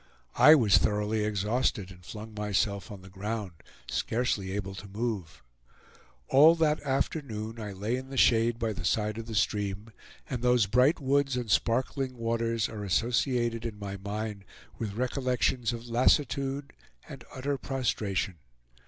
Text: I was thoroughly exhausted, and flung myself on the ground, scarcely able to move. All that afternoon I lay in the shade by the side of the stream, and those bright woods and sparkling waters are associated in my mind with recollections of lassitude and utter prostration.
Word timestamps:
I 0.39 0.55
was 0.55 0.79
thoroughly 0.79 1.23
exhausted, 1.23 1.91
and 1.91 2.03
flung 2.03 2.33
myself 2.33 2.89
on 2.89 3.03
the 3.03 3.09
ground, 3.11 3.51
scarcely 3.87 4.51
able 4.51 4.73
to 4.73 4.87
move. 4.87 5.43
All 6.27 6.55
that 6.55 6.81
afternoon 6.81 7.59
I 7.59 7.71
lay 7.73 7.97
in 7.97 8.09
the 8.09 8.17
shade 8.17 8.57
by 8.57 8.73
the 8.73 8.83
side 8.83 9.19
of 9.19 9.27
the 9.27 9.35
stream, 9.35 9.91
and 10.27 10.41
those 10.41 10.65
bright 10.65 10.99
woods 10.99 11.37
and 11.37 11.51
sparkling 11.51 12.17
waters 12.17 12.67
are 12.67 12.83
associated 12.83 13.63
in 13.63 13.77
my 13.77 13.95
mind 13.95 14.43
with 14.79 14.95
recollections 14.95 15.71
of 15.71 15.87
lassitude 15.87 16.73
and 17.07 17.23
utter 17.35 17.59
prostration. 17.59 18.39